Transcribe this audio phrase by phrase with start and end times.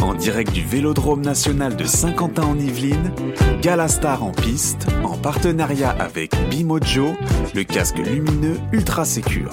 [0.00, 3.12] En direct du Vélodrome national de Saint-Quentin en Yvelines,
[3.62, 7.14] Galastar en piste, en partenariat avec Bimojo,
[7.54, 9.50] le casque lumineux ultra sécure.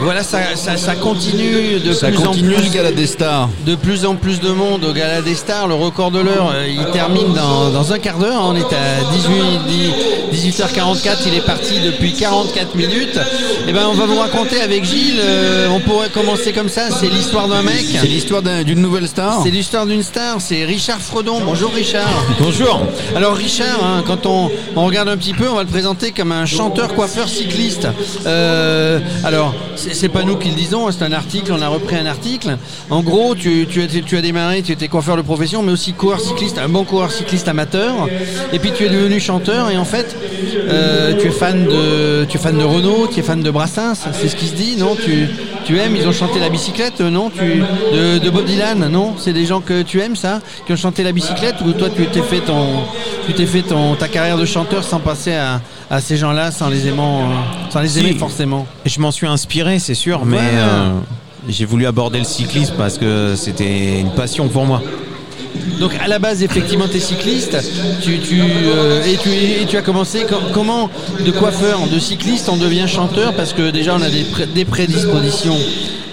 [0.00, 2.68] Voilà, ça, ça, ça continue de Ça plus continue en plus.
[2.68, 3.48] le gala des stars.
[3.66, 5.66] De plus en plus de monde au Gala des Stars.
[5.66, 8.40] Le record de l'heure, euh, il termine dans, dans un quart d'heure.
[8.44, 11.16] On est à 18, 18h44.
[11.26, 13.18] Il est parti depuis 44 minutes.
[13.66, 15.18] Et ben, on va vous raconter avec Gilles.
[15.20, 16.90] euh, on pourrait commencer comme ça.
[16.90, 17.84] C'est l'histoire d'un mec.
[18.00, 19.40] C'est l'histoire d'un- d'une nouvelle star.
[19.42, 21.40] C'est l'histoire d'une star, c'est Richard Fredon.
[21.44, 22.08] Bonjour Richard.
[22.40, 22.80] Bonjour.
[23.16, 26.32] Alors Richard, hein, quand on, on regarde un petit peu, on va le présenter comme
[26.32, 27.88] un chanteur, coiffeur, cycliste.
[28.26, 31.96] Euh, alors, c'est pas nous qui le disons, hein, c'est un article, on a repris
[31.96, 32.56] un article.
[32.90, 35.92] En gros, tu, tu, as, tu as démarré, tu étais coiffeur de profession, mais aussi
[35.92, 37.94] coureur cycliste, un bon coureur cycliste amateur.
[38.52, 40.16] Et puis tu es devenu chanteur et en fait,
[40.68, 43.94] euh, tu es fan de, tu es fan de Renault, tu es fan de Brassens,
[44.12, 44.96] c'est ce qui se dit, non?
[44.96, 45.28] Tu,
[45.64, 47.30] tu aimes, ils ont chanté la bicyclette, non?
[47.30, 47.62] Tu,
[47.96, 49.14] de, de Bob Dylan, non?
[49.18, 52.06] C'est des gens que tu aimes ça, qui ont chanté la bicyclette ou toi tu
[52.06, 52.66] t'es fait ton,
[53.26, 55.60] tu t'es fait ton, ta carrière de chanteur sans passer à,
[55.90, 58.00] à ces gens-là, sans les aimant, euh, sans les Si.
[58.00, 58.66] aimer forcément?
[58.84, 60.42] Je m'en suis inspiré, c'est sûr, mais Ouais.
[60.54, 60.90] euh,
[61.48, 64.82] j'ai voulu aborder le cyclisme parce que c'était une passion pour moi.
[65.80, 70.24] Donc à la base effectivement tu es cycliste, euh, et, tu, et tu as commencé
[70.28, 70.88] com- comment
[71.24, 74.64] de coiffeur, de cycliste on devient chanteur parce que déjà on a des, pré- des
[74.64, 75.56] prédispositions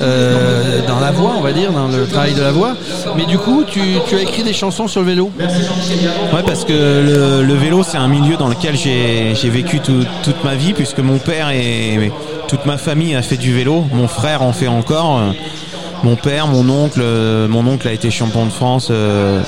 [0.00, 2.74] euh, dans la voix on va dire, dans le travail de la voix,
[3.16, 3.80] mais du coup tu,
[4.16, 5.30] as écrit des chansons sur le vélo.
[5.38, 10.54] Ouais, parce que le, vélo, c'est un milieu dans lequel j'ai vécu tout- toute ma
[10.56, 12.10] vie, puisque mon père et
[12.48, 13.84] toute ma famille a fait du vélo.
[13.92, 15.20] Mon frère en fait encore.
[16.02, 18.88] Mon père, mon oncle, euh, mon oncle a été champion de France.
[18.90, 19.40] euh,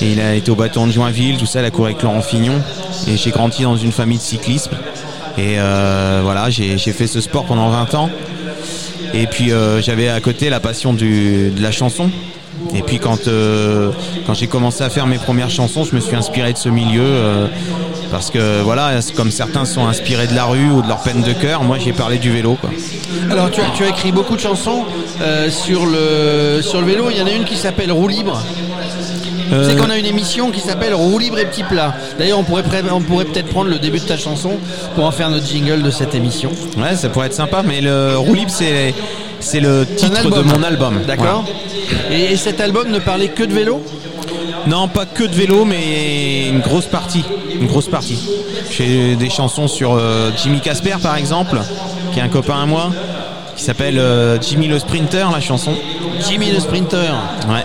[0.00, 2.20] et il a été au bâton de Joinville, tout ça, il a couru avec Laurent
[2.20, 2.60] Fignon.
[3.08, 4.72] Et j'ai grandi dans une famille de cyclisme.
[5.36, 8.10] Et euh, voilà, j'ai fait ce sport pendant 20 ans.
[9.14, 9.50] Et puis
[9.80, 12.10] j'avais à côté la passion de la chanson.
[12.74, 13.90] Et puis quand, euh,
[14.26, 17.02] quand j'ai commencé à faire mes premières chansons, je me suis inspiré de ce milieu.
[17.02, 17.46] euh,
[18.10, 21.32] parce que voilà, comme certains sont inspirés de la rue ou de leur peine de
[21.34, 22.56] cœur, moi j'ai parlé du vélo.
[22.60, 22.70] Quoi.
[23.30, 24.84] Alors tu as, tu as écrit beaucoup de chansons
[25.20, 28.40] euh, sur, le, sur le vélo, il y en a une qui s'appelle Roue libre.
[29.50, 31.94] Tu sais Euh, qu'on a une émission qui s'appelle Roue libre et petit plat.
[32.18, 34.52] D'ailleurs on pourrait, on pourrait peut-être prendre le début de ta chanson
[34.94, 36.50] pour en faire notre jingle de cette émission.
[36.78, 38.94] ouais, ça pourrait être sympa, mais le roue libre c'est
[39.40, 41.00] c'est le titre de mon album.
[41.06, 41.44] D'accord.
[42.10, 43.82] Et, et cet album ne parlait que de vélo?
[44.66, 47.24] Non, pas que de vélo, mais une grosse partie.
[47.60, 48.18] Une grosse partie.
[48.70, 51.58] J'ai des chansons sur euh, Jimmy Casper, par exemple,
[52.12, 52.90] qui est un copain à moi,
[53.56, 55.72] qui s'appelle euh, Jimmy le Sprinter, la chanson.
[56.28, 57.14] Jimmy le Sprinter.
[57.48, 57.64] Ouais.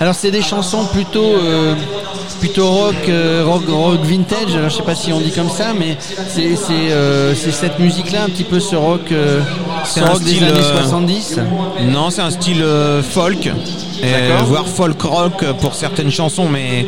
[0.00, 1.74] Alors c'est des chansons plutôt euh,
[2.42, 4.56] plutôt rock, euh, rock rock vintage.
[4.56, 8.24] Alors je sais pas si on dit comme ça, mais c'est c'est euh, cette musique-là
[8.24, 9.40] un petit peu ce rock, euh,
[9.84, 11.38] ce C'est un rock des style, années euh, 70.
[11.92, 13.48] Non, c'est un style euh, folk,
[14.46, 16.84] voire folk rock pour certaines chansons, mais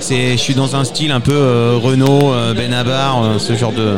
[0.00, 3.72] c'est, je suis dans un style un peu euh, Renault, euh, Benabar, euh, ce genre
[3.72, 3.96] de,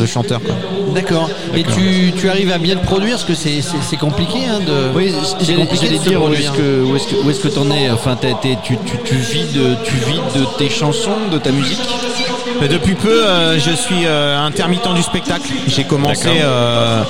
[0.00, 0.40] de chanteur.
[0.42, 0.54] Quoi.
[0.94, 1.30] D'accord.
[1.54, 4.96] Et tu, tu arrives à bien te produire parce que c'est compliqué hein, de.
[4.96, 6.52] Oui, c'est j'ai compliqué de dire où produire.
[6.52, 9.44] est-ce que où est-ce que où est-ce que t'en es Enfin, tu, tu, tu vis
[9.52, 11.88] de tu vis de tes chansons, de ta musique.
[12.60, 15.50] Mais depuis peu, euh, je suis euh, intermittent du spectacle.
[15.66, 17.02] J'ai commencé euh,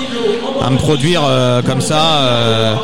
[0.62, 1.22] à me produire
[1.66, 2.78] comme ça.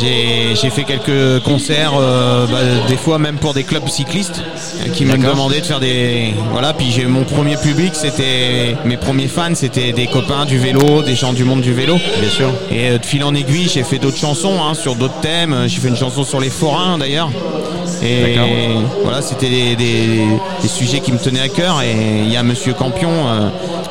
[0.00, 2.58] J'ai fait quelques concerts, euh, bah,
[2.88, 4.42] des fois même pour des clubs cyclistes
[4.84, 6.34] euh, qui me demandaient de faire des.
[6.52, 8.76] Voilà, puis j'ai mon premier public, c'était.
[8.84, 11.96] Mes premiers fans, c'était des copains du vélo, des gens du monde du vélo.
[12.20, 12.50] Bien sûr.
[12.70, 15.64] Et euh, de fil en aiguille, j'ai fait d'autres chansons hein, sur d'autres thèmes.
[15.66, 17.30] J'ai fait une chanson sur les forains d'ailleurs.
[18.02, 18.48] Et D'accord.
[19.04, 20.26] voilà, c'était des, des-
[20.60, 21.80] des sujets qui me tenaient à cœur.
[21.82, 21.92] Et
[22.24, 23.10] il y a Monsieur Campion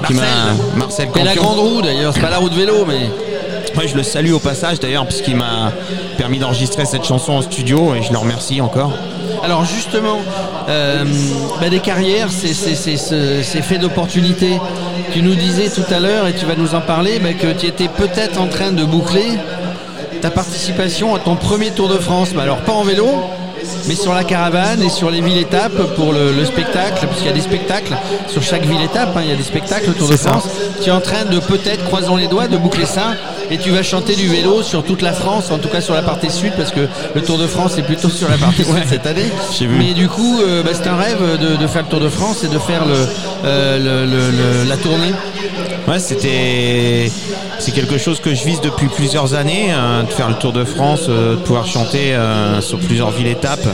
[0.06, 0.22] qui m'a.
[0.22, 0.66] Marcel.
[0.76, 1.42] Marcel Et la Campion.
[1.44, 3.10] grande roue d'ailleurs, c'est pas la roue de vélo, mais.
[3.78, 5.72] Ouais, je le salue au passage d'ailleurs, puisqu'il m'a
[6.18, 8.92] permis d'enregistrer cette chanson en studio et je le remercie encore.
[9.44, 10.20] Alors justement,
[10.70, 11.04] euh,
[11.60, 14.60] bah, des carrières, c'est- fait d'opportunités.
[15.12, 17.66] Tu nous disais tout à l'heure, et tu vas nous en parler, bah, que tu
[17.68, 19.26] étais peut-être en train de boucler
[20.22, 22.30] ta participation à ton premier Tour de France.
[22.34, 23.08] Bah, alors pas en vélo,
[23.88, 27.34] mais sur la caravane et sur les villes-étapes pour le, le spectacle, puisqu'il y a
[27.34, 27.96] des spectacles
[28.28, 30.18] sur chaque ville-étape, hein, il y a des spectacles au Tour de.
[30.18, 30.48] France.
[30.82, 33.14] Tu es en train de peut-être, croisons les doigts, de boucler ça,
[33.52, 36.02] et tu vas chanter du vélo sur toute la France, en tout cas sur la
[36.02, 39.06] partie sud, parce que le Tour de France est plutôt sur la partie sud cette
[39.06, 39.26] année.
[39.78, 42.44] Mais du coup, euh, bah, c'est un rêve de, de faire le Tour de France
[42.44, 42.96] et de faire le,
[43.46, 44.32] euh, le- le-
[44.64, 45.14] le- la tournée.
[45.88, 47.12] Ouais, c'était
[47.60, 50.64] c'est quelque chose que je vise depuis plusieurs années, euh, de faire le Tour de
[50.66, 52.16] France, euh, de pouvoir chanter
[52.62, 53.68] sur plusieurs villes étapes.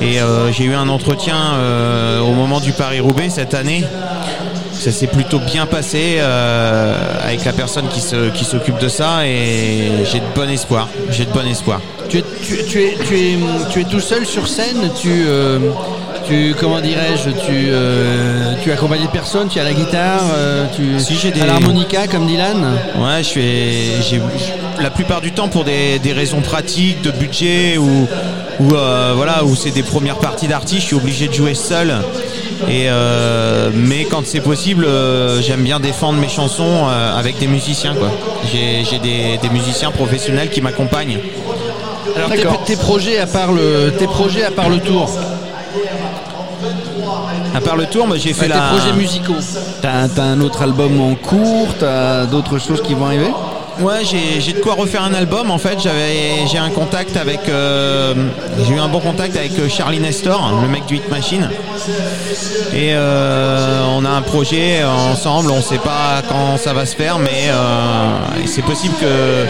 [0.00, 3.84] Et euh, j'ai eu un entretien euh, au moment du Paris Roubaix cette année
[4.84, 6.94] ça s'est plutôt bien passé euh,
[7.24, 10.88] avec la personne qui se- qui s'occupe de ça et j'ai de bon espoir.
[11.10, 11.80] J'ai de bon espoir.
[12.10, 13.36] Tu es, tu, tu es, tu, es,
[13.72, 15.58] tu es tout seul sur scène, tu, euh,
[16.26, 20.66] tu comment dirais-je, tu, euh, tu es accompagné de personnes, tu as la guitare, euh,
[20.76, 22.62] tu Si, j'ai à des- l'harmonica comme Dylan.
[22.98, 24.02] Ouais, je fais.
[24.08, 24.20] J'ai
[24.82, 28.06] la plupart du temps pour des, des raisons pratiques, de budget ou
[28.60, 31.92] ou euh, voilà où c'est des premières parties d'artistes, je suis obligé de jouer seul.
[32.68, 37.46] Et euh, mais quand c'est possible, euh, j'aime bien défendre mes chansons euh, avec des
[37.46, 38.10] musiciens quoi.
[38.50, 41.18] J'ai j'ai des, des musiciens professionnels qui m'accompagnent.
[42.16, 45.10] Alors tes, tes projets à part le, tes projets à part le tour,
[47.54, 48.70] À part le tour, moi j'ai fait tes la.
[48.76, 49.34] projets musicaux.
[49.82, 53.30] T'as t'as un autre album en cours, t'as d'autres choses qui vont arriver?
[53.80, 55.50] Ouais, j'ai de quoi refaire un album.
[55.50, 58.14] En fait, j'avais j'ai un contact avec euh,
[58.64, 61.48] j'ai eu un bon contact avec euh, Charlie Nestor, le mec du Hit Machine.
[62.72, 65.50] Et euh, on a un projet ensemble.
[65.50, 69.46] On sait pas quand ça va se faire, mais euh, c'est possible que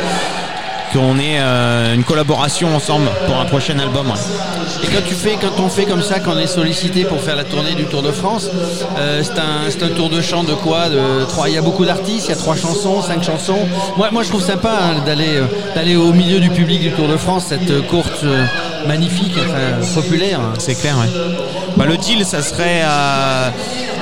[0.95, 4.07] qu'on ait euh, une collaboration ensemble pour un prochain album.
[4.07, 4.85] ouais.
[4.85, 7.37] Et quand tu fais, quand on fait comme ça, quand on est sollicité pour faire
[7.37, 8.49] la tournée du Tour de France,
[8.99, 11.49] euh, c'est un, un tour de chant de quoi de trois.
[11.49, 13.67] Il y a beaucoup d'artistes, il y a trois chansons, cinq chansons.
[13.97, 17.09] Moi, moi, je trouve sympa hein, d'aller, euh, d'aller au milieu du public du Tour
[17.09, 18.47] de France, cette euh,
[18.87, 20.41] magnifique, enfin, populaire.
[20.59, 21.11] C'est clair, ouais.
[21.77, 23.49] Bah, le deal, ça serait, euh,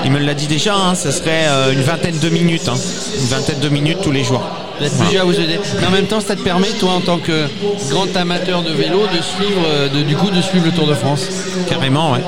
[0.05, 2.75] il me l'a dit déjà, hein, ça serait euh, une vingtaine de minutes, hein.
[3.21, 4.43] une vingtaine de minutes tous les jours.
[4.79, 5.59] Vous êtes plusieurs à vous aider.
[5.81, 7.47] Mais en même temps, ça te permet, toi, en tant que
[7.91, 10.95] grand amateur de vélo, de suivre, euh, de- du coup, de suivre le Tour de
[10.95, 11.27] France.
[11.69, 12.19] Carrément, ouais.
[12.19, 12.23] Ouais,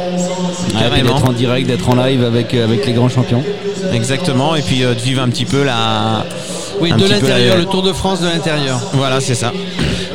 [0.70, 1.14] puis Carrément.
[1.14, 3.43] D'être en direct, d'être en live avec, euh, avec les grands champions.
[3.93, 4.55] Exactement.
[4.55, 6.25] Et puis euh, de vivre un petit peu la.
[6.81, 8.81] Oui, un de l'intérieur, la- le Tour de France de l'intérieur.
[8.94, 9.52] Voilà, c'est ça.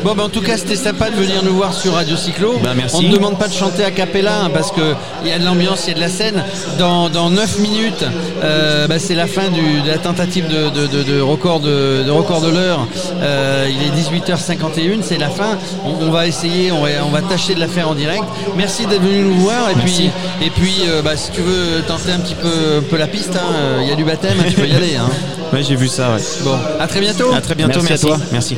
[0.04, 2.58] Bon, ben, en tout cas, c'était sympa de venir nous voir sur Radio Cyclo.
[2.64, 2.96] Ben, merci.
[2.98, 4.84] On ne demande pas de chanter a cappella hein, parce qu'il
[5.26, 6.44] y a de l'ambiance, il y a de la scène.
[6.78, 8.06] Dans, dans 9 minutes,
[8.44, 12.04] euh, ben, c'est la fin du- de la tentative de, de- de- de record de,
[12.06, 12.88] de record de l'heure.
[13.22, 15.58] Euh, il est 18h51, c'est la fin.
[15.84, 18.24] On, on va essayer, on va, on va tâcher de la faire en direct.
[18.56, 19.70] Merci d'être venu nous voir.
[19.70, 20.10] Et puis,
[20.42, 23.36] et puis euh, bah, si tu veux tenter un petit peu, un peu la piste,
[23.36, 24.96] hein, euh, il y a du baptême, tu peux y aller.
[24.96, 25.10] hein.
[25.52, 26.12] Ouais, j'ai vu ça.
[26.14, 26.22] Ouais.
[26.44, 27.34] Bon, à très bientôt.
[27.34, 27.80] À très bientôt.
[27.82, 28.06] Merci à Merci.
[28.06, 28.18] toi.
[28.32, 28.58] Merci.